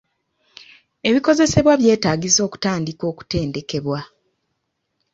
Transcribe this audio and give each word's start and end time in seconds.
Ebikozesebwa 1.07 1.73
byetaagisa 1.81 2.39
okutandika 2.47 3.03
okutendekebwa. 3.11 3.99